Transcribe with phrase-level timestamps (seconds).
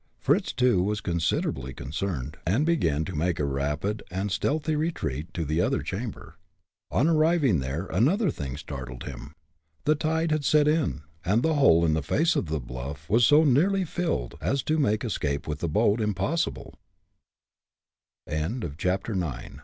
[0.17, 5.45] Fritz, too, was considerably concerned, and began to make a rapid and stealthy retreat to
[5.45, 6.39] the other chamber.
[6.89, 9.35] On arriving there, another thing startled him.
[9.83, 13.27] The tide had set in, and the hole in the face of the bluff was
[13.27, 16.73] so nearly filled as to make escape with the boat impossible.
[18.27, 18.43] CHAPTER X.
[18.55, 19.59] A DIVE FOR LIFE.